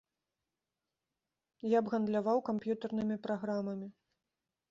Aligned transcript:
Я 1.73 1.83
б 1.83 1.93
гандляваў 1.95 2.37
камп'ютарнымі 2.49 3.15
праграмамі. 3.27 3.87